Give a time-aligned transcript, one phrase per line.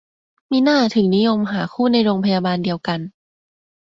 [0.51, 2.99] มิน่าถึงนิยมหาคู่ในโรงพยาบาลเดียวกัน